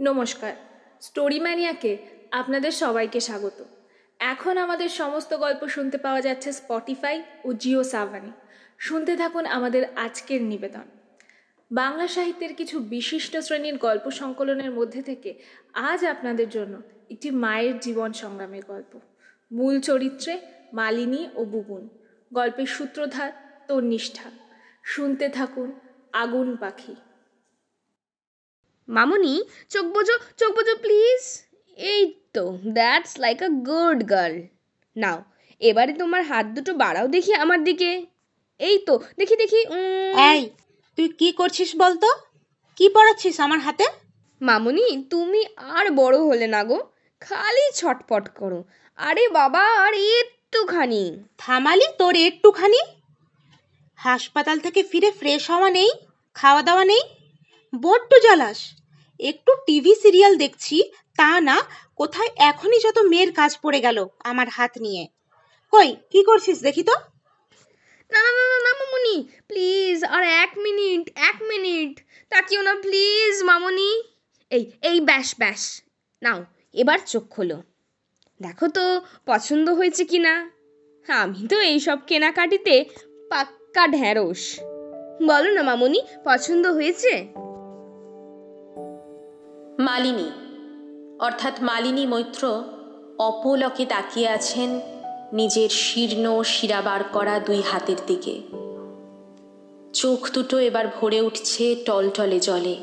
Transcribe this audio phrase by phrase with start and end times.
[0.00, 0.54] নমস্কার।
[1.00, 1.96] স্টোরি ম্যানিয়াকে
[2.30, 3.64] আপনাদের সবাইকে স্বাগত।
[4.18, 8.30] এখন আমাদের সমস্ত গল্প শুনতে পাওয়া যাচ্ছে স্পটিফাই ও জিও সাভানে।
[8.78, 10.82] শুনতে থাকুন আমাদের আজকের নিবেদন।
[11.72, 15.34] বাংলা সাহিত্যের কিছু বিশিষ্ট শ্রেণির গল্প সংকলনের মধ্যে থেকে
[15.72, 19.00] আজ আপনাদের জন্য একটি মায়ের জীবন সংগ্রামের গল্প।
[19.52, 20.40] মূল চরিত্রে
[20.72, 21.88] মালিনী ও বুবুন।
[22.32, 23.32] গল্পের সূত্রধার
[23.68, 24.30] তন্নিষ্ঠা।
[24.84, 25.72] শুনতে থাকুন
[26.12, 26.96] আগুন পাখি।
[28.88, 29.34] মামুনি
[29.70, 31.22] চোখ বোঝো চোখ বোঝো প্লিজ
[31.78, 32.02] এই
[32.32, 34.36] তো that's like a good girl
[34.96, 35.18] now
[35.60, 37.90] এবারে তোমার হাত দুটো বাড়াও দেখি আমার দিকে।
[38.60, 40.40] এই তো দেখি দেখি উম, এই
[40.98, 42.08] তুই কি করছিস বলতো?
[42.78, 43.86] কি পড়াচ্ছিস আমার হাতে?
[44.40, 46.78] মামুনি তুমি আর বড় হলে না গো
[47.22, 48.60] খালি ছটপট করো।
[48.98, 51.02] আরে বাবা আর একটুখানি।
[51.38, 52.80] থামালি তোর একটুখানি?
[53.98, 55.90] হাসপাতাল থেকে ফিরে ফ্রেশ হওয়া নেই
[56.36, 57.02] খাওয়া দাওয়া নেই?
[57.82, 58.58] বড্ড জ্বালাস।
[59.20, 60.76] একটু টিভি সিরিয়াল দেখছি,
[61.18, 61.56] তা না,
[61.96, 65.08] কোথায় এখনই যত মেয়ের কাজ পড়ে গেল আমার হাত নিয়ে।
[65.72, 66.94] কই, কি করছিস দেখি তো?
[68.10, 73.42] না না না না না, মামুনি প্লিজ আর এক মিনিট এক মিনিট, তাকিও না প্লিজ
[73.42, 73.90] মামুনি।
[74.50, 75.82] এই এই ব্যাস ব্যাস,
[76.22, 77.62] নাও, এবার চোখ খোলো।
[78.40, 80.50] দেখো তো, পছন্দ হয়েছে কি না
[81.08, 82.84] আমি তো এইসব কেনাকাটিতে
[83.30, 84.60] পাক্কা ঢ্যাঁড়স।
[85.26, 87.12] বলো না, মামুনি, পছন্দ হয়েছে?
[89.78, 90.30] মালিনী,
[91.20, 92.62] অর্থাৎ মালিনী মৈত্র
[93.18, 94.80] অপলকে তাকিয়ে আছেন
[95.32, 98.40] নিজের শীর্ণ শিরাবার করা দুই হাতের দিকে।
[99.92, 102.76] চোখ দুটো এবার ভরে উঠছে টলটলে জলে।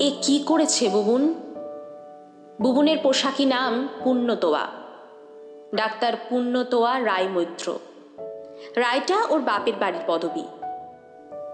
[0.00, 1.34] এ কি করেছে বুবুন?
[2.60, 4.66] বুবুনের পোশাকি নাম পুণ্যতোয়া।
[5.74, 7.78] ডাক্তার পুণ্যতোয়া রায় মৈত্র।
[8.76, 10.44] রায়টা ওর বাপের বাড়ির পদবী।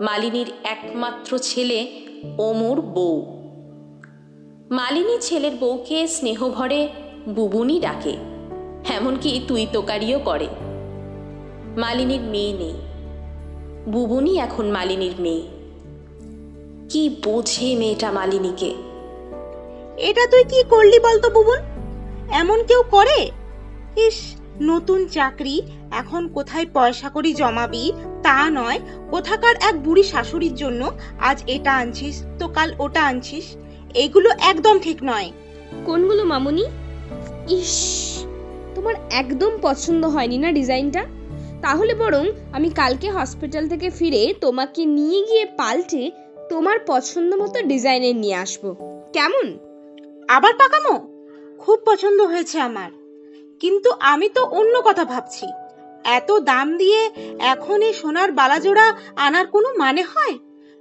[0.01, 2.07] মালিনীর একমাত্র ছেলে
[2.39, 3.40] ওমর বউ।
[4.71, 6.89] মালিনী ছেলের বউকে স্নেহভরে
[7.29, 8.17] বুবুনি ডাকে।
[8.89, 10.49] এমনকি তুই তোকারিও করে।
[11.77, 12.75] মালিনীর মেয়ে নেই।
[13.89, 15.43] বুবুনি এখন মালিনীর মেয়ে।
[16.89, 18.75] কি বোঝে মেয়েটা মালিনীকে?
[19.97, 21.59] এটা তুই কি করলি বলতো বুবুন?
[22.31, 23.31] এমন কেউ করে?
[23.97, 28.81] ইস, নতুন চাকরি, এখন কোথায় পয়সা করি জমাবি, তা নয়।
[29.11, 30.91] কোথাকার এক বুড়ি শাশুড়ির জন্য
[31.21, 33.57] আজ এটা আনছিস, তো কাল ওটা আনছিস।
[33.95, 35.33] এগুলো একদম ঠিক নয়।
[35.85, 36.65] কোনগুলো মামুনি?
[37.49, 38.25] ইস
[38.75, 41.07] তোমার একদম পছন্দ হয়নি না ডিজাইনটা?
[41.63, 46.11] তাহলে বরং আমি কালকে হসপিটাল থেকে ফিরে তোমাকে নিয়ে গিয়ে পাল্টে
[46.51, 48.75] তোমার পছন্দ মতো ডিজাইনের নিয়ে আসব।
[49.13, 49.59] কেমন?
[50.29, 51.21] আবার পাকামো?
[51.59, 52.91] খুব পছন্দ হয়েছে আমার।
[53.61, 55.47] কিন্তু আমি তো অন্য কথা ভাবছি।
[56.05, 60.39] এত দাম দিয়ে এখন এই সোনার বালাজোড়া আনার কোনো মানে হয়?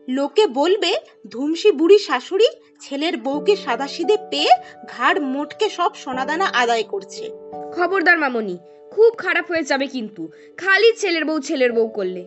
[0.08, 0.96] লোকে বলবে
[1.28, 2.46] ধুমসি বুড়ি শাশুড়ি
[2.82, 4.50] ছেলের বউকে সাদাসিদে পেয়ে
[4.90, 7.30] ঘাড় মোটকে সব সোনাদানা আদায় করছে।
[7.76, 8.58] খবরদার মামনি
[8.92, 10.28] খুব খারাপ হয়ে যাবে কিন্তু।
[10.58, 12.26] খালি ছেলের বউ ছেলের বউ করলে।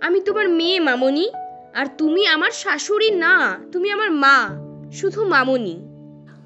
[0.00, 1.30] আমি তোমার মেয়ে মামনি
[1.74, 4.48] আর তুমি আমার শাশুড়ি না তুমি আমার মা
[4.92, 5.80] শুধু মামনি।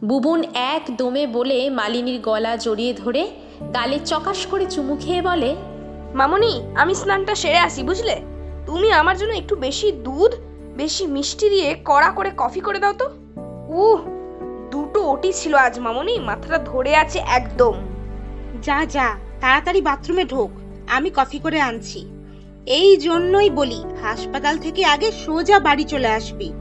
[0.05, 3.31] বুবুন এক দমে বলে মালিনীর গলা জড়িয়ে ধরে
[3.75, 5.56] গালে চকাশ করে চুমু খেয়ে বলে
[6.15, 8.21] মামনি আমি স্নানটা সেরে আসি বুঝলে?
[8.66, 10.34] তুমি আমার জন্য একটু বেশি দুধ
[10.77, 13.10] বেশি মিষ্টি দিয়ে কড়া করে কফি করে দাও তো।
[13.69, 14.00] উহ
[14.71, 17.75] দুটো ওটি ছিল আজ মামনি মাথাটা ধরে আছে একদম।
[18.62, 20.50] যা যা তাড়াতাড়ি বাথরুমে ঢোক
[20.88, 22.06] আমি কফি করে আনছি।
[22.66, 26.53] এই জন্যই বলি হাসপাতাল থেকে আগে সোজা বাড়ি চলে আসবি।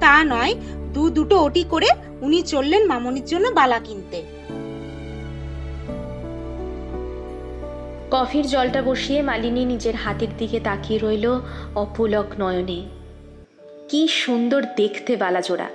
[0.00, 0.54] তা নয়
[0.92, 1.88] দু দুটো ওটি করে
[2.20, 4.22] উনি চললেন মামনির জন্য বালা কিনতে।
[8.10, 11.40] কফির জলটা বসিয়ে মালিনী নিজের হাতের দিকে তাকিয়ে রইল
[11.74, 12.99] অপুলক নয়নে।
[13.90, 15.68] কি সুন্দর দেখতে বালাজোড়া।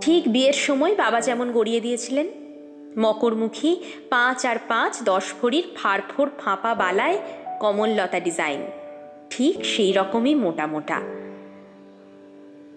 [0.00, 2.26] ঠিক বিয়ের সময় বাবা যেমন গড়িয়ে দিয়েছিলেন,
[2.98, 3.76] মকরমুখী
[4.10, 7.18] পাঁচ আর পাঁচ দশ ভরির ফাড়ফোড় ফাঁপা বালায়
[7.60, 8.60] কমললতা ডিজাইন।
[9.30, 11.00] ঠিক সেই রকমই মোটা মোটা।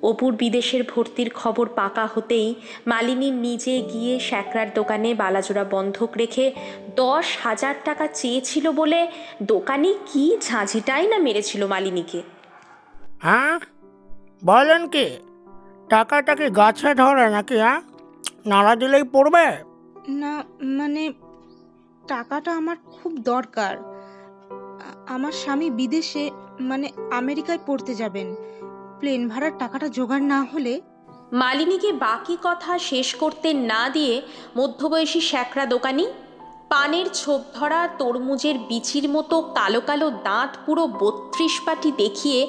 [0.02, 2.56] অপুর বিদেশের ভর্তির খবর পাকা হতেই
[2.88, 6.52] মালিনী নিজে গিয়ে শ্যাকরার দোকানে বালাজোড়া বন্ধক রেখে
[6.96, 9.08] দশ হাজার টাকা চেয়েছিল বলে
[9.44, 12.22] দোকানে কি ঝাঁঝিটাই না মেরেছিল মালিনীকে।
[14.46, 15.08] বলেন কি
[15.90, 17.82] টাকাটাকে গাছে ধরে নাকি হ্যাঁ?
[18.46, 19.46] নাড়া দিলেই পড়বে?
[20.10, 21.04] না মানে
[22.08, 23.74] টাকাটা আমার খুব দরকার।
[25.08, 26.24] আমার স্বামী বিদেশে
[26.60, 28.36] মানে আমেরিকায় পড়তে যাবেন।
[29.00, 30.82] প্লেন ভাড়ার টাকাটা জোগাড় না হলে?
[31.34, 34.22] মালিনীকে বাকি কথা শেষ করতে না দিয়ে
[34.58, 36.06] মধ্যবয়সী শ্যাকরা দোকানি
[36.70, 42.40] পানের ছোপ ধরা তরমুজের বিচির মতো কালো কালো দাঁত পুরো বত্রিশ পাটি দেখিয়ে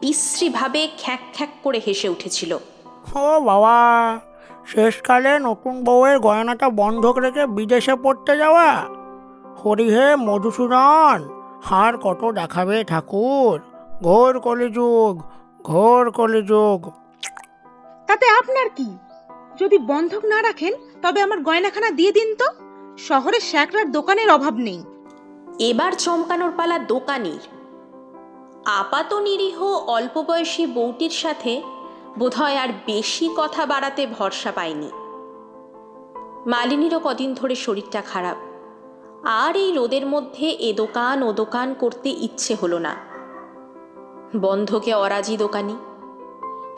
[0.00, 2.58] বিশ্রীভাবে খ্যাক খ্যাক করে হেসে উঠেছিল।
[3.14, 3.76] ও বাবা
[4.66, 8.86] শেষকালে নতুন বউয়ের গয়নাটা বন্ধক রেখে বিদেশে পড়তে যাওয়া?
[9.64, 11.28] হরি হে মধুসূদন
[11.64, 13.60] হার কত দেখাবে ঠাকুর?
[14.02, 15.22] ঘোর কলিযুগ
[15.62, 16.90] ঘোর কলিযুগ।
[18.06, 18.98] তাতে আপনার কি?
[19.60, 22.44] যদি বন্ধক না রাখেন তবে আমার গয়নাখানা দিয়ে দিন তো।
[22.98, 24.84] শহরে শ্যাকরার দোকানের অভাব নেই।
[25.58, 27.63] এবার চমকানোর পালা দোকানির।
[28.64, 31.62] আপাত নিরীহ অল্প বয়সী বউটির সাথে
[32.18, 34.90] বোধহয় আর বেশি কথা বাড়াতে ভরসা পায়নি
[36.46, 38.36] মালিনীরও কদিন ধরে শরীরটা খারাপ।
[39.24, 42.96] আর এই রোদের মধ্যে এ দোকান ও দোকান করতে ইচ্ছে হলো না।
[44.36, 45.76] বন্ধকে অরাজি দোকানি।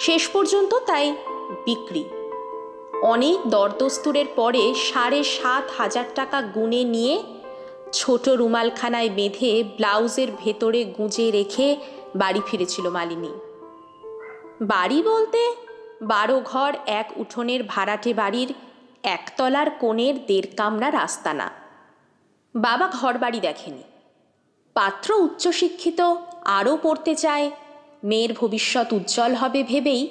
[0.00, 1.16] শেষ পর্যন্ত তাই
[1.64, 2.04] বিক্রি।
[3.02, 7.22] অনেক দরদস্তুরের পরে সাড়ে সাত হাজার টাকা গুনে নিয়ে
[7.98, 11.76] ছোট রুমালখানায় বেঁধে ব্লাউজের ভেতরে গুঁজে রেখে
[12.16, 13.32] বাড়ি ফিরেছিল মালিনী।
[14.60, 15.56] বাড়ি বলতে
[16.02, 18.54] বারো ঘর এক উঠোনের ভাড়াটে বাড়ির
[19.02, 21.50] একতলার কোণের দেড় কামরা রাস্তানা।
[22.54, 23.82] বাবা ঘর বাড়ি দেখেনি।
[24.74, 26.00] পাত্র উচ্চশিক্ষিত,
[26.44, 27.50] আরও পড়তে চায়,
[28.04, 30.02] মেয়ের ভবিষ্যৎ উজ্জ্বল হবে ভেবেই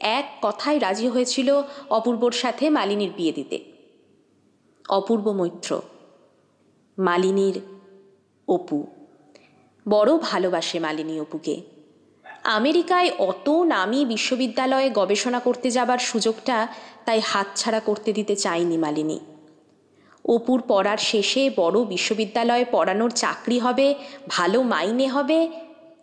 [0.00, 3.58] এক কথায় রাজি হয়েছিল অপূর্বর সাথে মালিনীর বিয়ে দিতে।
[4.88, 5.80] অপূর্ব মৈত্র।
[6.98, 7.60] মালিনীর
[8.48, 8.86] অপু।
[9.88, 11.60] বড় ভালোবাসে মালিনী অপুকে।
[12.44, 16.68] আমেরিকায় অত নামি বিশ্ববিদ্যালয়ে গবেষণা করতে যাবার সুযোগটা
[17.04, 19.20] তাই হাতছাড়া করতে দিতে চায়নি মালিনী।
[20.28, 23.94] অপুর পড়ার শেষে বড় বিশ্ববিদ্যালয়ে পড়ানোর চাকরি হবে,
[24.28, 25.48] ভালো মাইনে হবে,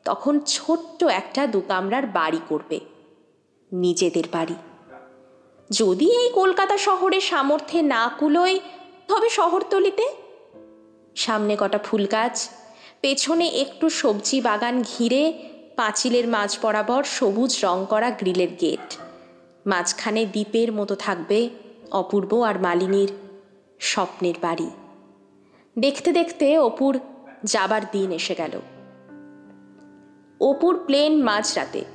[0.05, 2.79] তখন ছোট্ট একটা দুকামরার বাড়ি করবে,
[3.71, 4.55] নিজেদের বাড়ি।
[5.69, 8.59] যদি এই কলকাতা শহরে সামর্থ্যে না কুলোয়,
[9.07, 10.24] তবে শহরতলিতে
[11.15, 12.49] সামনে কটা ফুল গাছ,
[13.01, 15.33] পেছনে একটু সবজি বাগান ঘিরে
[15.75, 18.97] পাঁচিলের মাঝ বরাবর সবুজ রং করা গ্রিলের গেট।
[19.67, 21.49] মাঝখানে দ্বীপের মতো থাকবে
[21.91, 23.11] অপূর্ব আর মালিনীর
[23.79, 24.69] স্বপ্নের বাড়ি।
[25.79, 26.99] দেখতে দেখতে অপুর
[27.43, 28.61] যাবার দিন এসে গেল।
[30.39, 31.85] অপুর প্লেন মাঝরাতে।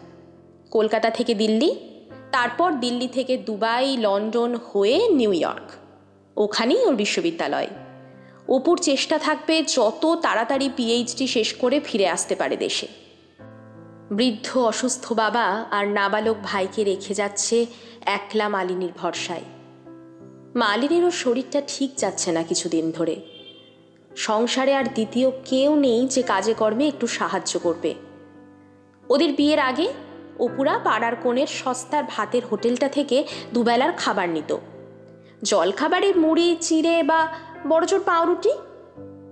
[0.70, 1.76] কলকাতা থেকে দিল্লি,
[2.32, 5.70] তারপর দিল্লি থেকে দুবাই, লন্ডন হয়ে নিউ ইয়র্ক।
[6.36, 7.66] ওখানেই ওর বিশ্ববিদ্যালয়।
[8.50, 12.86] অপুর চেষ্টা থাকবে যত তাড়াতাড়ি পিএইচডি শেষ করে ফিরে আসতে পারে দেশে।
[14.10, 17.66] বৃদ্ধ, অসুস্থ বাবা আর নাবালক ভাইকে রেখে যাচ্ছে
[18.06, 19.42] একলা মালিনীর ভরসায়।
[20.54, 23.16] মালিনীরও শরীরটা ঠিক যাচ্ছে না কিছুদিন ধরে।
[24.16, 27.94] সংসারে আর দ্বিতীয় কেউ নেই যে কাজে কর্মে একটু সাহায্য করবে।
[29.08, 29.88] ওদের বিয়ের আগে
[30.38, 34.56] অপুরা পাড়ার কোণের সস্তার ভাতের হোটেলটা থেকে দুবেলার খাবার নিত।
[35.42, 38.52] জলখাবারে মুড়ি, চিড়ে বা বড়জোর পাউরুটি?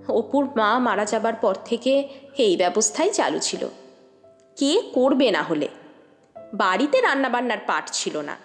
[0.09, 2.09] অপুর মা মারা যাবার পর থেকে
[2.39, 3.69] এই ব্যবস্থাই চালু ছিল।
[4.57, 5.69] কে করবে না হলে?
[6.55, 8.37] বাড়িতে রান্নাবান্নার পাট ছিল না।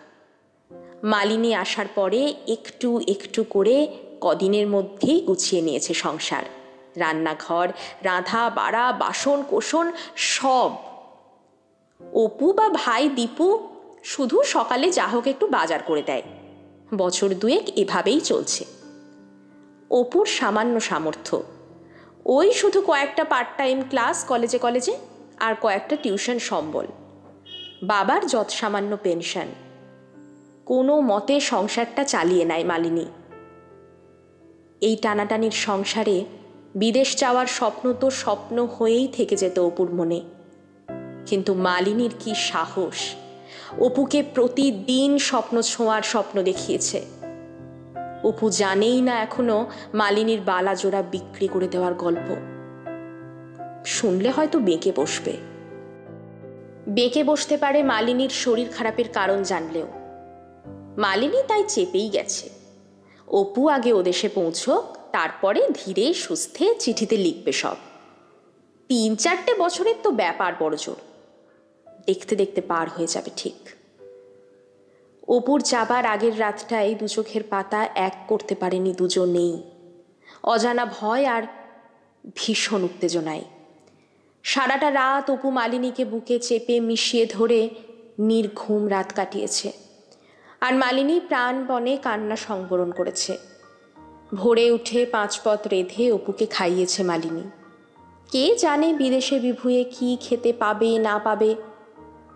[1.03, 3.87] মালিনী আসার পরে একটু একটু করে
[4.21, 6.43] কদিনের মধ্যেই গুছিয়ে নিয়েছে সংসার।
[6.95, 7.67] রান্নাঘর,
[8.01, 10.71] রাঁধা, বাড়া, বাসন, কোষণ সব।
[12.13, 13.67] অপু বা ভাই দীপু
[14.03, 16.21] শুধু সকালে যা হোক একটু বাজার করে দেয়।
[16.95, 18.65] বছর দুয়েক এভাবেই চলছে।
[19.93, 21.43] অপুর সামান্য সামর্থ্য।
[22.25, 24.97] ওই শুধু কয়েকটা পার্ট টাইম ক্লাস কলেজে কলেজে
[25.39, 26.87] আর কয়েকটা টিউশন সম্বল।
[27.83, 29.47] বাবার যৎ সামান্য পেনশন
[30.65, 33.05] কোনো মতে সংসারটা চালিয়ে নেয় মালিনী।
[34.81, 36.25] এই টানাটানির সংসারে
[36.75, 40.21] বিদেশ যাওয়ার স্বপ্ন তো স্বপ্ন হয়েই থেকে যেত অপুর মনে।
[41.25, 43.15] কিন্তু মালিনীর কি সাহস?
[43.79, 47.05] অপুকে প্রতিদিন স্বপ্ন ছোঁয়ার স্বপ্ন দেখিয়েছে।
[48.23, 52.35] অপু জানেই না এখনও মালিনীর বালা জোড়া বিক্রি করে দেওয়ার গল্প।
[53.85, 55.37] শুনলে হয়তো বেঁকে বসবে।
[56.87, 59.87] বেঁকে বসতে পারে মালিনীর শরীর খারাপের কারণ জানলেও।
[60.97, 62.49] মালিনী তাই চেপেই গেছে।
[63.27, 67.75] অপু আগে ওদেশে পৌঁছক, তারপরে ধীরে সুস্থে চিঠিতে লিখবে সব।
[68.87, 70.95] তিন চারটে বছরের তো ব্যাপার বড়জোর।
[72.05, 73.69] দেখতে দেখতে পার হয়ে যাবে ঠিক।
[75.27, 79.63] অপুর যাবার আগের রাতটায় দু চোখের পাতা এক করতে পারেনি দুজনেই
[80.43, 81.43] অজানা ভয় আর
[82.35, 83.43] ভীষণ উত্তেজনায়।
[84.43, 87.69] সারাটা রাত অপু মালিনীকে বুকে চেপে মিশিয়ে ধরে
[88.19, 89.71] নির্ঘুম রাত কাটিয়েছে।
[90.61, 93.37] আর মালিনী প্রাণপণে কান্না সংবরণ করেছে।
[94.33, 97.43] ভোরে উঠে পাঁচ পথ রেধে অপুকে খাইয়েছে মালিনী।
[98.31, 101.55] কে জানে বিদেশে বিভুয়ে কি খেতে পাবে না পাবে,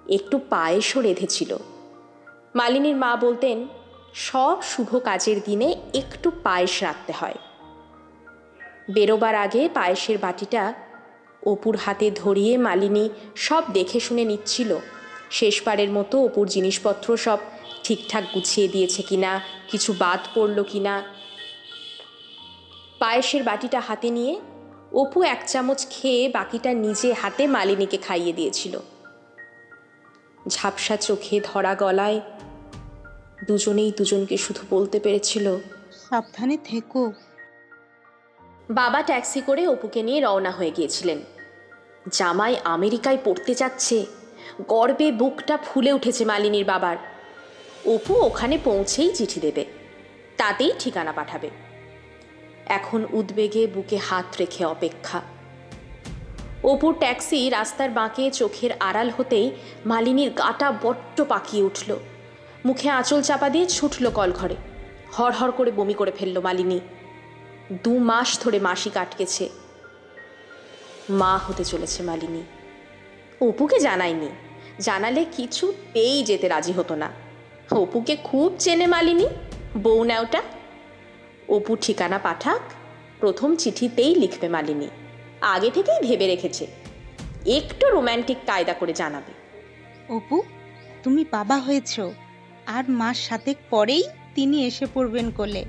[0.09, 1.57] একটু পায়েসও রেধেছিল।
[2.59, 3.57] মালিনীর মা বলতেন,
[4.29, 5.69] সব শুভ কাজের দিনে
[6.01, 7.37] একটু পায়েস রাখতে হয়।
[8.95, 10.63] বেরোবার আগে পায়েসের বাটিটা
[11.53, 13.05] অপুর হাতে ধরিয়ে মালিনী
[13.47, 14.71] সব দেখে শুনে নিচ্ছিল,
[15.37, 17.39] শেষবারের মতো অপুর জিনিসপত্র সব
[17.83, 19.31] ঠিকঠাক গুছিয়ে দিয়েছে কিনা,
[19.71, 20.95] কিছু বাদ পড়ল কিনা।
[23.01, 24.33] পায়েসের বাটিটা হাতে নিয়ে
[25.01, 28.75] অপু এক চামচ খেয়ে বাকিটা নিজে হাতে মালিনীকে খাইয়ে দিয়েছিল।
[30.49, 32.19] ঝাপসা চোখে ধরা গলায়
[33.43, 35.57] দুজনেই দুজনকে শুধু বলতে পেরেছিল
[36.09, 37.11] সাবধানে থেকো।
[38.69, 41.21] বাবা ট্যাক্সি করে অপুকে নিয়ে রওনা হয়ে গিয়েছিলেন।
[42.11, 44.05] জামাই আমেরিকায় পড়তে যাচ্ছে
[44.67, 46.97] গর্বে বুকটা ফুলে উঠেছে মালিনীর বাবার।
[47.85, 49.65] অপু ওখানে পৌঁছেই চিঠি দেবে
[50.37, 51.49] তাতেই ঠিকানা পাঠাবে।
[52.65, 55.21] এখন উদ্বেগে বুকে হাত রেখে অপেক্ষা।
[56.63, 59.51] অপুর ট্যাক্সি রাস্তার বাঁকে চোখের আড়াল হতেই
[59.85, 61.95] মালিনীর গাটা বট্ট পাকিয়ে উঠল।
[62.67, 64.55] মুখে আঁচল চাপা দিয়ে ছুটল কলঘরে।
[65.13, 66.79] হড়হড় করে বমি করে ফেলল মালিনী।
[67.83, 69.49] দু মাস ধরে মাসি কাটকেছে
[71.09, 72.43] মা হতে চলেছে মালিনী।
[73.47, 74.29] অপুকে জানায়নি।
[74.79, 77.09] জানালে কিছু পেয়েই যেতে রাজি হতো না।
[77.71, 79.27] অপুকে খুব চেনে মালিনী।
[79.83, 80.41] বউ নেওটা
[81.49, 82.61] অপু ঠিকানা পাঠাক,
[83.19, 84.87] প্রথম চিঠিতেই লিখবে মালিনী।
[85.41, 86.67] আগে থেকেই ভেবে রেখেছে।
[87.45, 89.33] একটু রোম্যান্টিক কায়দা করে জানাবে।
[90.13, 90.43] অপু,
[91.03, 91.99] তুমি বাবা হয়েছ।
[92.75, 94.03] আর মাস সাতেক পরেই
[94.35, 95.63] তিনি এসে পড়বেন কোলে।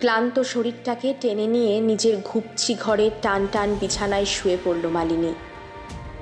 [0.00, 5.32] ক্লান্ত শরীরটাকে টেনে নিয়ে নিজের ঘুপছি ঘরে টান টান বিছানায় শুয়ে পড়ল মালিনী।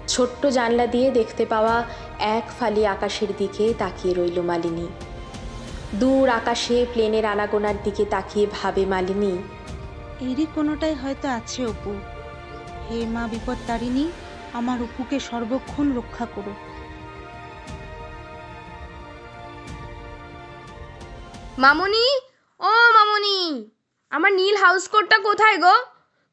[0.08, 1.76] ছোট্ট জানলা দিয়ে দেখতে পাওয়া
[2.38, 4.86] এক ফালি আকাশের দিকে তাকিয়ে রইল মালিনী।
[6.00, 9.32] দূর আকাশে প্লেনের আনাগোনার দিকে তাকিয়ে ভাবে মালিনী
[10.28, 11.92] এরই কোনোটাই হয়তো আছে অপু।
[12.84, 14.04] হে মা বিপদ তারিণী
[14.52, 16.52] আমার অপুকে সর্বক্ষণ রক্ষা করো।
[21.58, 22.06] মামনি?
[22.60, 23.70] ও মামনি
[24.10, 25.74] আমার নীল হাউস কোটটা কোথায় গো?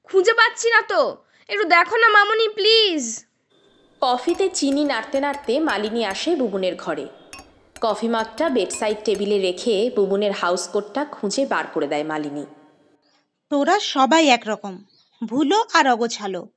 [0.03, 1.18] খুঁজে পাচ্ছি না তো।
[1.50, 3.25] একটু দেখো না মামনি প্লিজ
[4.01, 7.08] কফিতে চিনি নাড়তে নাড়তে মালিনী আসে বুবুনের ঘরে।
[7.82, 12.46] কফি মাগটা বেডসাইড টেবিলে রেখে বুবুনের হাউস কোটটা খুঁজে বার করে দেয় মালিনী।
[13.50, 14.84] তোরা সবাই একরকম
[15.25, 16.48] ভুলো আর অগোছালো।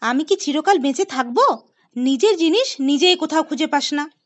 [0.00, 1.38] আমি কি চিরকাল বেঁচে থাকব?
[1.96, 4.19] নিজের জিনিস নিজেই কোথাও খুঁজে পাস না।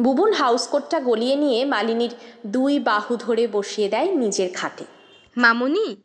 [0.00, 2.10] বুবুন হাউস কোটটা গলিয়ে নিয়ে মালিনীর
[2.46, 4.84] দুই বাহু ধরে বসিয়ে দেয় নিজের খাটে।
[5.36, 6.02] মামনি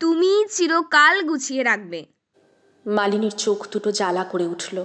[0.00, 2.06] তুমি চিরকাল গুছিয়ে রাখবে।
[2.86, 4.84] মালিনীর চোখ দুটো জ্বালা করে উঠল।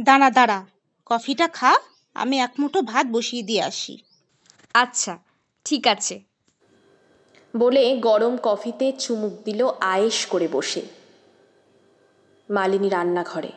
[0.00, 0.66] দাঁড়া দাঁড়া
[1.06, 1.76] কফিটা খা
[2.14, 3.98] আমি এক মুঠো ভাত বসিয়ে দিয়ে আসি।
[4.74, 5.18] আচ্ছা
[5.64, 6.20] ঠিক আছে।
[7.56, 10.82] বলে গরম কফিতে চুমুক দিল আয়েশ করে বসে।
[12.50, 13.52] মালিনী রান্নাঘরে।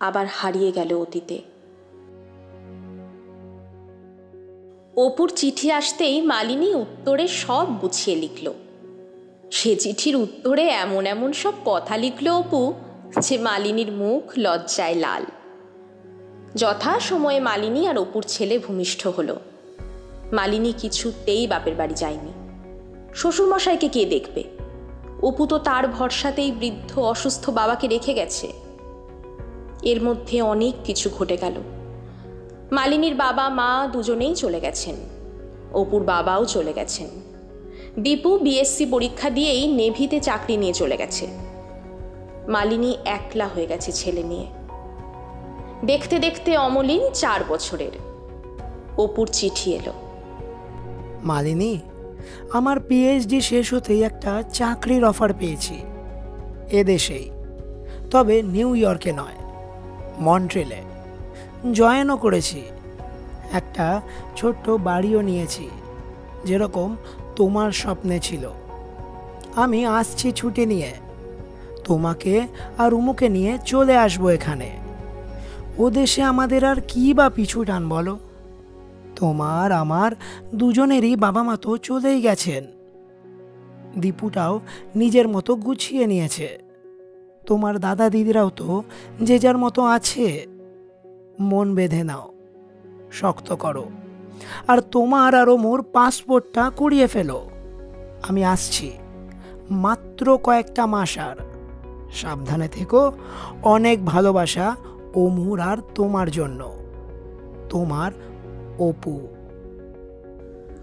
[0.00, 1.51] আবার হারিয়ে গেল অতীতে।
[4.96, 8.52] অপুর চিঠি আসতেই মালিনী উত্তরে সব গুছিয়ে লিখল।
[9.50, 12.74] সে চিঠির উত্তরে এমন এমন সব কথা লিখল অপু,
[13.20, 15.24] যে মালিনীর মুখ লজ্জায় লাল।
[16.54, 19.36] যথা সময়ে মালিনী আর অপুর ছেলে ভূমিষ্ঠ হলো।
[20.32, 22.32] মালিনী কিছুতেই বাপের বাড়ি যায়নি।
[23.14, 24.44] শ্বশুরমশাইকে কে দেখবে?
[25.22, 28.52] অপু তো তার ভরসাতেই বৃদ্ধ অসুস্থ বাবাকে রেখে গেছে।
[29.82, 31.54] এর মধ্যে অনেক কিছু ঘটে গেল।
[32.72, 34.94] মালিনীর বাবা, মা দুজনেই চলে গেছেন।
[35.72, 37.08] অপুর বাবাও চলে গেছেন।
[37.98, 41.26] দীপু বিএসসি পরীক্ষা দিয়েই নেভিতে চাকরি নিয়ে চলে গেছে।
[42.48, 44.46] মালিনী একলা হয়ে গেছে ছেলে নিয়ে।
[45.84, 47.92] দেখতে দেখতে অমলিন চার বছরের।
[49.00, 49.92] অপুর চিঠি এলো।
[51.24, 51.78] মালিনী,
[52.52, 55.82] আমার পিএইচডি শেষ হতেই একটা চাকরির অফার পেয়েছি।
[56.70, 57.30] এদেশেই
[58.10, 59.36] তবে নিউ ইয়র্কে নয়
[60.20, 60.91] মন্ট্রেলে
[61.72, 62.62] জয়েনও করেছি।
[63.52, 64.00] একটা
[64.36, 65.68] ছোট্ট বাড়িও নিয়েছি,
[66.44, 66.96] যেরকম
[67.36, 68.50] তোমার স্বপ্নে ছিল।
[69.54, 70.92] আমি আসছি ছুটি নিয়ে।
[71.84, 72.46] তোমাকে
[72.78, 74.70] আর উমুকে নিয়ে চলে আসব এখানে।
[75.78, 78.18] ও দেশে আমাদের আর কী বা পিছু টান বলো?
[79.16, 80.10] তোমার, আমার
[80.54, 82.64] দুজনেরই বাবা মা তো চলেই গেছেন।
[83.98, 84.60] দীপুটাও
[84.96, 86.58] নিজের মতো গুছিয়ে নিয়েছে।
[87.46, 88.82] তোমার দাদা দিদিরাও তো
[89.22, 90.51] যে যার মতো আছে।
[91.40, 92.32] মন বেঁধে নাও,
[93.12, 93.84] শক্ত করো।
[94.68, 97.50] আর তোমার আরও মোর পাসপোর্টটা কুড়িয়ে ফেলো।
[98.28, 98.92] আমি আসছি,
[99.70, 101.36] মাত্র কয়েকটা মাস আর।
[102.12, 103.12] সাবধানে থেকো,
[103.62, 104.76] অনেক ভালোবাসা
[105.14, 106.72] ওমুর আর তোমার জন্য।
[107.68, 108.12] তোমার
[108.78, 109.28] অপু।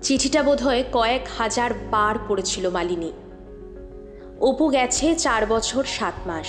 [0.01, 3.11] চিঠিটা বোধহয় কয়েক হাজার বার পড়েছিল মালিনী।
[4.41, 6.45] অপু গেছে চার বছর সাত মাস।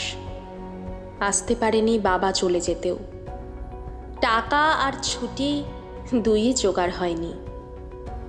[1.21, 2.99] আসতে পারেনি বাবা চলে যেতেও।
[4.21, 5.63] টাকা আর ছুটি
[6.15, 7.33] দুই জোগাড় হয়নি।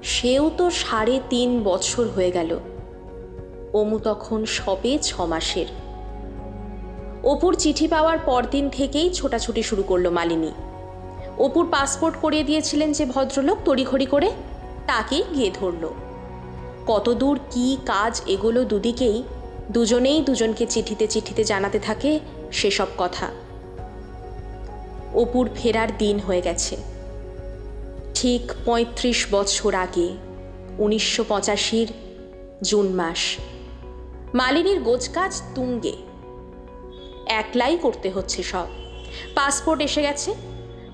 [0.03, 2.59] সেও তো সাড়ে তিন বছর হয়ে গেল।
[3.73, 5.65] অমু তখন সবে ছ মাসের।
[7.23, 10.51] অপুর চিঠি পাওয়ার পরদিন থেকেই ছোটাছুটি শুরু করল মালিনী।
[11.37, 14.31] অপুর পাসপোর্ট করিয়ে দিয়েছিলেন যে ভদ্রলোক তড়িঘড়ি করে
[14.87, 15.89] তাকেই গিয়ে ধরল।
[16.87, 19.23] কতদূর কি কাজ এগুলো দুদিকেই
[19.71, 22.19] দুজনেই দুজনকে চিঠিতে চিঠিতে জানাতে থাকে
[22.51, 23.31] সেসব কথা।
[25.13, 26.77] অপুর ফেরার দিন হয়ে গেছে।
[28.15, 30.09] ঠিক পঁয়ত্রিশ বছর আগে,
[30.77, 31.93] উনিশশো পঁচাশির
[32.61, 33.37] জুন মাস,
[34.33, 35.93] মালিনীর গোজকাজ তুঙ্গে।
[37.27, 38.67] একলাই করতে হচ্ছে সব।
[39.35, 40.33] পাসপোর্ট এসে গেছে।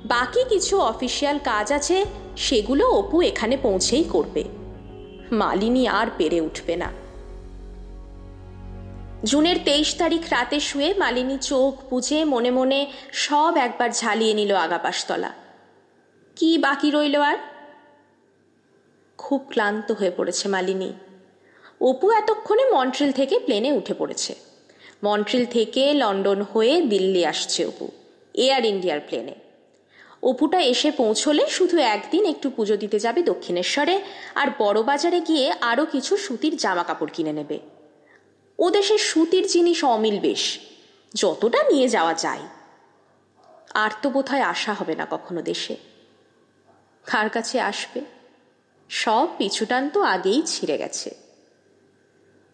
[0.06, 2.06] বাকি কিছু অফিসিয়াল কাজ আছে,
[2.38, 4.44] সেগুলো অপু এখানে পৌঁছেই করবে।
[5.32, 6.92] মালিনী আর পেরে উঠবে না।
[9.26, 15.34] জুনের তেইশ তারিখ রাতে শুয়ে মালিনী চোখ বুঝে মনে মনে সব একবার ঝালিয়ে নিল আগাপাশতলা।
[16.36, 17.38] কি বাকি রইল আর?
[19.18, 20.94] খুব ক্লান্ত হয়ে পড়েছে মালিনী।
[21.82, 24.36] অপু এতক্ষণে মন্ট্রিল থেকে প্লেনে উঠে পড়েছে।
[25.04, 27.92] মন্ট্রিল থেকে লন্ডন হয়ে দিল্লি আসছে অপু,
[28.34, 29.36] এয়ার ইন্ডিয়ার প্লেনে।
[30.24, 34.02] অপুটা এসে পৌঁছলে শুধু একদিন একটু পুজো দিতে যাবে দক্ষিণেশ্বরে,
[34.36, 37.60] আর বড় বাজারে গিয়ে আরও কিছু সুতির জামা কাপড় কিনে নেবে।
[38.60, 40.60] ও সুতির জিনিস অমিল বেশ,
[41.16, 42.40] যতটা নিয়ে যাওয়া যায়।
[43.74, 45.76] আর তো বোধহয় আসা হবে না কখনো দেশে।
[47.06, 48.02] কার কাছে আসবে?
[48.90, 51.16] সব পিছুটান তো আগেই ছিঁড়ে গেছে।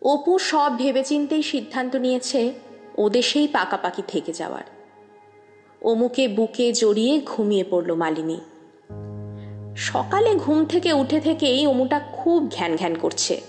[0.02, 2.54] অপু সব ভেবেচিন্তেই সিদ্ধান্ত নিয়েছে
[2.98, 4.64] ও দেশেই পাকাপাকি থেকে যাওয়ার।
[5.82, 8.40] অমুকে বুকে জড়িয়ে ঘুমিয়ে পড়ল মালিনী।
[9.76, 13.42] সকালে ঘুম থেকে উঠে থেকেই অমুটা খুব ঘ্যান ঘ্যান করছে।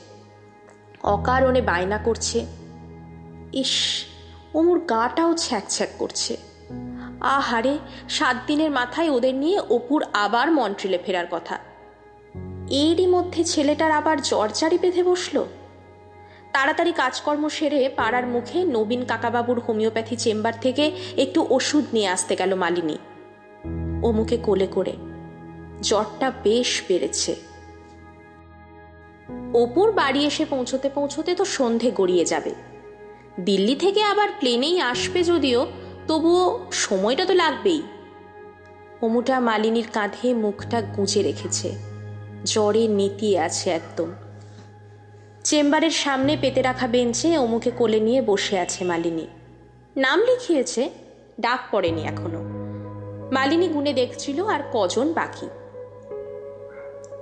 [1.05, 2.47] অকারণে বায়না করছে।
[3.53, 4.05] ইস
[4.55, 6.37] অমুর গাটাও ছ্যাক ছ্যাক করছে।
[7.21, 11.59] আহারে, সাত দিনের মাথায় ওদের নিয়ে অপুর আবার মন্ট্রিলে ফেরার কথা।
[12.71, 15.45] এরই মধ্যে ছেলেটার আবার জ্বরজারি বেঁধে বসল।
[16.53, 22.55] তাড়াতাড়ি কাজকর্ম সেরে পাড়ার মুখে নবীন কাকাবাবুর হোমিওপ্যাথি চেম্বার থেকে একটু ওষুধ নিয়ে আসতে গেল
[22.55, 22.99] মালিনী।
[24.13, 24.93] মুখে কোলে করে।
[25.83, 27.54] জ্বরটা বেশ বেড়েছে।
[29.55, 32.55] অপুর বাড়ি এসে পৌঁছতে পৌঁছতে তো সন্ধে গড়িয়ে যাবে।
[33.41, 35.67] দিল্লি থেকে আবার প্লেনেই আসবে যদিও,
[36.09, 37.83] তবুও সময়টা তো লাগবেই।
[39.03, 41.73] অমুটা মালিনীর কাঁধে মুখটা গুঁজে রেখেছে।
[42.45, 44.11] জ্বরে নেতিয়ে আছে একদম।
[45.45, 49.27] চেম্বারের সামনে পেতে রাখা বেঞ্চে অমুকে কোলে নিয়ে বসে আছে মালিনী।
[49.97, 50.91] নাম লিখিয়েছে,
[51.41, 52.43] ডাক পড়েনি এখনও।
[53.35, 55.49] মালিনী গুনে দেখছিল আর কজন বাকি।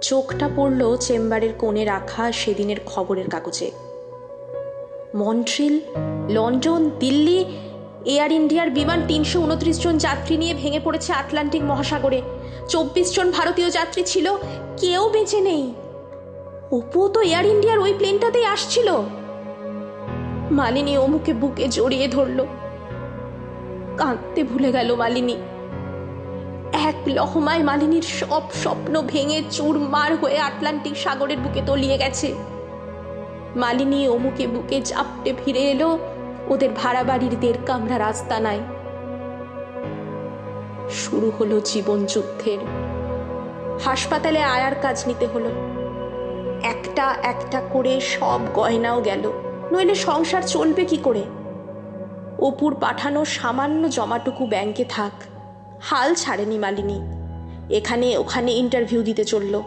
[0.02, 3.70] চোখটা পড়ল চেম্বারের কোণে রাখা সেদিনের খবরের কাগজে।
[5.14, 5.80] মন্ট্রিল,
[6.28, 7.44] লন্ডন, দিল্লি,
[8.04, 12.22] এয়ার ইন্ডিয়ার বিমান তিনশো উনত্রিশ জন যাত্রী নিয়ে ভেঙে পড়েছে আটলান্টিক মহাসাগরে।
[12.68, 14.36] চব্বিশ জন ভারতীয় যাত্রী ছিল,
[14.76, 15.74] কেউ বেঁচে নেই।
[16.72, 18.88] অপু তো এয়ার ইন্ডিয়ার ওই প্লেনটাতেই আসছিল।
[20.50, 22.44] মালিনী অমুকে বুকে জড়িয়ে ধরল।
[23.96, 25.36] কাঁদতে ভুলে গেল মালিনী।
[27.10, 32.34] লহমায় মালিনীর সব স্বপ্ন ভেঙে চুরমার হয়ে আটলান্টিক সাগরের বুকে তলিয়ে গেছে।
[33.56, 35.98] মালিনী অমুকে বুকে চাপটে ফিরে এলো,
[36.48, 38.60] ওদের ভাড়া বাড়ির দেড় কামরা রাস্তা নাই।
[40.90, 42.58] শুরু হলো জীবন যুদ্ধের।
[43.84, 45.50] হাসপাতালে আয়ার কাজ নিতে হলো।
[46.62, 49.32] একটা একটা করে সব গয়নাও গেল।
[49.72, 51.22] নইলে সংসার চলবে কি করে?
[52.38, 55.31] অপুর পাঠানো সামান্য জমাটুকু ব্যাংকে থাক।
[55.82, 57.00] হাল ছাড়েনি মালিনী।
[57.76, 59.62] এখানে ওখানে ইন্টারভিউ দিতে চলল।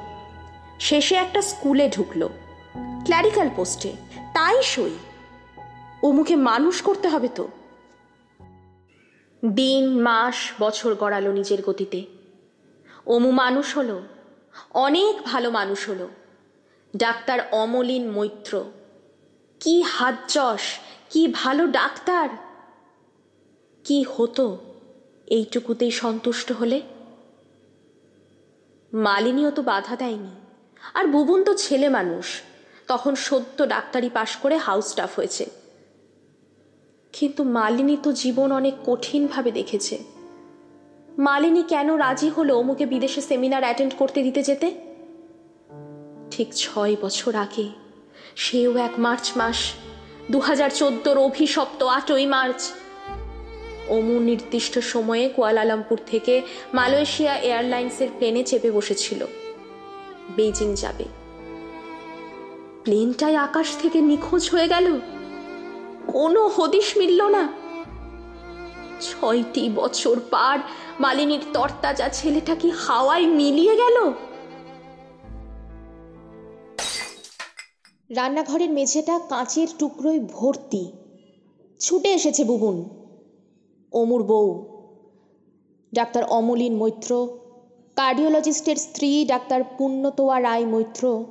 [0.80, 2.30] শেষে একটা স্কুলে ঢুকলো।
[3.04, 3.92] ক্ল্যারিক্যাল পোস্টে
[4.34, 4.98] তাই সই।
[6.04, 7.48] ও মুখে মানুষ করতে হবে তো।
[9.46, 12.06] দিন, মাস, বছর গড়ালো নিজের গতিতে।
[13.06, 14.02] অমু মানুষ হলো।
[14.74, 16.08] অনেক ভালো মানুষ হলো।
[16.98, 18.64] ডাক্তার অমলিন মৈত্র।
[19.60, 20.62] কি হাত যশ
[21.10, 22.30] কি ভালো ডাক্তার।
[23.84, 24.58] কি হতো?
[25.28, 26.82] এইটুকুতেই সন্তুষ্ট হলে?
[28.94, 30.30] মালিনীও তো বাধা দেয়নি।
[30.94, 32.42] আর বুবুন তো ছেলে মানুষ।
[32.88, 35.50] তখন সদ্য ডাক্তারি পাশ করে হাউস স্টাফ হয়েছে।
[37.14, 40.04] কিন্তু মালিনী তো জীবন অনেক কঠিনভাবে দেখেছে।
[41.18, 44.72] মালিনী কেন রাজি হলো অমুকে বিদেশে সেমিনার অ্যাটেন্ড করতে দিতে যেতে?
[46.32, 47.70] ঠিক ছয় বছর আগে,
[48.36, 49.74] সেও এক মার্চ মাস
[50.32, 52.72] দু হাজার চোদ্দোর অভিশপ্ত আটই মার্চ
[53.90, 56.42] অমু নির্দিষ্ট সময়ে কুয়ালালামপুর থেকে
[56.74, 59.26] মালয়েশিয়া এয়ারলাইন্সের প্লেনে চেপে বসেছিল।
[60.36, 61.04] বেজিং যাবে।
[62.84, 65.00] প্লেনটাই আকাশ থেকে নিখোঁজ হয়ে গেল।
[66.08, 67.54] কোনো হদিশ মিলল না।
[69.02, 70.60] ছয়টি বছর পার
[71.00, 74.14] মালিনীর তরতাজা ছেলেটা কি হাওয়ায় মিলিয়ে গেল?
[78.16, 80.92] রান্নাঘরের মেঝেটা কাঁচের টুকরোয় ভর্তি।
[81.80, 83.05] ছুটে এসেছে বুবুন।
[83.96, 84.66] অমুর বউ।
[85.94, 87.28] ডাক্তার অমলিন মৈত্র।
[87.96, 91.26] কার্ডিওলজিস্টের স্ত্রী ডাক্তার পুণ্যতোয়া রায় মৈত্র।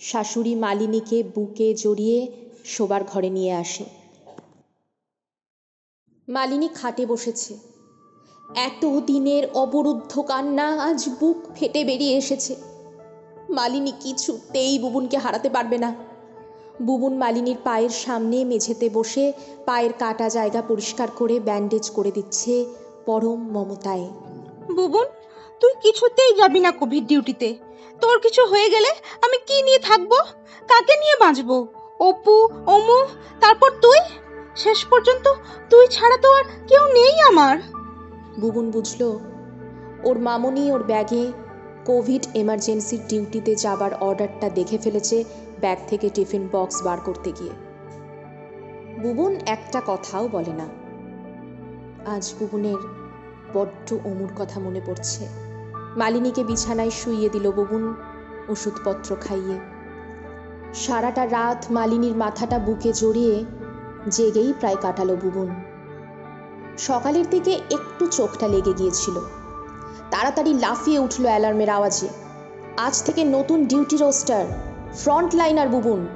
[0.00, 2.32] শাশুড়ি মালিনীকে বুকে জড়িয়ে
[2.64, 3.84] শোবার ঘরে নিয়ে আসে।
[6.28, 7.58] মালিনী খাটে বসেছে।
[8.54, 12.56] এত দিনের অবরুদ্ধ কান্না আজ বুক ফেটে বেরিয়ে এসেছে।
[13.48, 16.09] মালিনী কিছুতেই বুবুনকে হারাতে পারবে না।
[16.82, 19.32] বুবুন মালিনীর পায়ের সামনে মেঝেতে বসে
[19.66, 22.66] পায়ের কাটা জায়গা পরিষ্কার করে ব্যান্ডেজ করে দিচ্ছে
[23.06, 24.08] পরম মমতায়।
[24.76, 25.06] বুবুন
[25.60, 27.58] তুই কিছুতেই যাবি না কোভিড ডিউটিতে।
[28.00, 28.88] তোর কিছু হয়ে গেলে
[29.22, 30.12] আমি কি নিয়ে থাকব?
[30.68, 31.66] কাকে নিয়ে বাঁচবো?
[32.00, 32.98] অপু অমু
[33.40, 34.00] তারপর তুই?
[34.56, 35.32] শেষ পর্যন্ত
[35.70, 37.58] তুই ছাড়া তো আর কেউ নেই আমার।
[38.40, 39.18] বুবুন বুঝল
[40.04, 41.32] ওর মামনি ওর ব্যাগে
[41.86, 45.24] কোভিড এমার্জেন্সির ডিউটিতে যাবার অর্ডারটা দেখে ফেলেছে
[45.60, 47.50] ব্যাগ থেকে টিফিন বক্স বার করতে গিয়ে।
[49.02, 50.66] বুবুন একটা কথাও বলে না।
[52.10, 52.80] আজ বুবুনের
[53.54, 55.28] বড্ড অমুর কথা মনে পড়ছে।
[55.96, 57.94] মালিনীকে বিছানায় শুইয়ে দিল বুবুন,
[58.48, 59.58] ওষুধপত্র খাইয়ে।
[60.74, 63.44] সারাটা রাত মালিনীর মাথাটা বুকে জড়িয়ে
[64.08, 65.54] জেগেই প্রায় কাটালো বুবুন।
[66.78, 69.20] সকালের দিকে একটু চোখটা লেগে গিয়েছিল।
[70.10, 72.08] তাড়াতাড়ি লাফিয়ে উঠল অ্যালার্মের আওয়াজে।
[72.76, 74.69] আজ থেকে নতুন duty roster.
[74.94, 76.08] Front liner Bubun.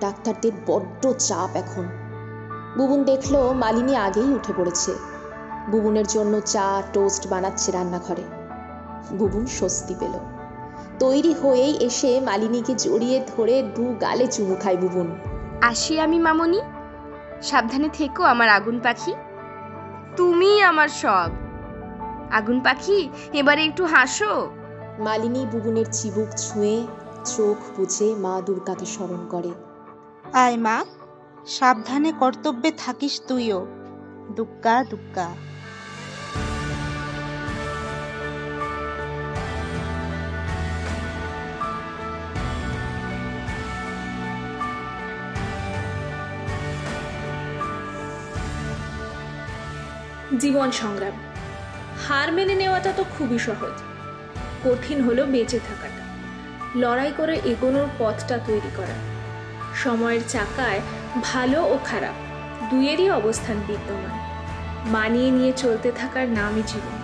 [0.00, 1.88] ডাক্তারদের বড্ড চাপ এখন।
[2.78, 4.94] বুবুন দেখল মালিনী আগেই উঠে পড়েছে।
[5.70, 8.22] বুবুনের জন্য চা টোস্ট বানাচ্ছে রান্নাঘরে।
[9.16, 10.12] বুবুন স্বস্তি পেল।
[10.98, 15.18] তৈরি হয়েই এসে মালিনীকে জড়িয়ে ধরে দু গালে চুমু খায় বুবুন।
[15.62, 16.60] আসি আমি মামনি।
[17.42, 19.14] সাবধানে থেকো আমার আগুন পাখি।
[20.16, 21.30] তুমি আমার সব।
[22.30, 24.50] আগুন পাখি এবারে একটু হাসো।
[24.98, 26.86] মালিনী বুবুনের চিবুক ছুঁয়ে
[27.26, 29.52] চোখ বুঝে মা দুর্গাকে স্মরণ করে।
[30.32, 30.84] আয় মা
[31.46, 33.66] সাবধানে কর্তব্যে থাকিস তুইও।
[34.36, 35.28] দুগ্গা দুগ্গা।
[50.38, 51.16] জীবন সংগ্রাম।
[52.08, 53.76] হার মেনে নেওয়াটা তো খুবই সহজ।
[54.64, 56.05] কঠিন হলো বেঁচে থাকাটা।
[56.76, 58.96] লড়াই করে এগোনোর পথটা তৈরি করা।
[59.74, 60.80] সময়ের চাকায়
[61.22, 62.14] ভালো ও খারাপ,
[62.70, 64.16] দুইয়েরই অবস্থান বিদ্যমান।
[64.90, 66.98] মানিয়ে নিয়ে চলতে থাকার নামই জীবন।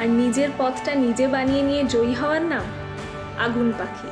[0.00, 2.62] আর নিজের পথটা নিজে বানিয়ে নিয়ে জয়ী হওয়ার নাম
[3.38, 4.08] আগুন পাখি।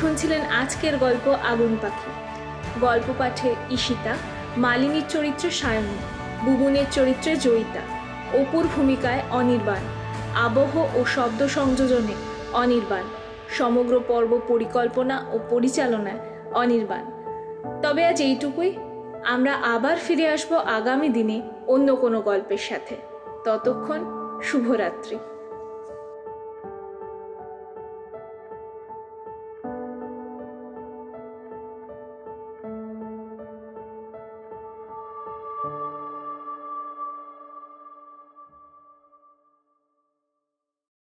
[0.00, 2.10] শুনছিলেন আজকের গল্প আগুন পাখি।
[2.80, 4.14] গল্প পাঠে ঈশিতা,
[4.56, 5.96] মালিনীর চরিত্রে সায়নী,
[6.44, 7.80] বুবুনের চরিত্রে জয়িতা,
[8.36, 9.82] অপুর ভূমিকায় অনির্বাণ,
[10.34, 12.14] আবহ ও শব্দ সংযোজনে
[12.52, 13.02] অনির্বাণ
[13.54, 16.20] সমগ্র পর্ব পরিকল্পনা ও পরিচালনায়
[16.54, 17.04] অনির্বাণ।
[17.82, 18.76] তবে আজ এইটুকুই।
[19.24, 22.96] আমরা আবার ফিরে আসব আগামী দিনে অন্য কোনো গল্পের সাথে।
[23.44, 24.00] ততক্ষণ
[24.42, 25.18] শুভরাত্রি।